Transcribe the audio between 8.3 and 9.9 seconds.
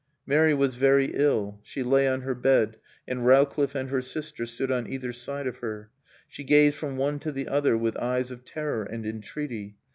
of terror and entreaty.